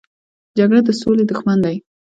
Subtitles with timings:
[0.57, 1.75] جګړه د سولې دښمن دی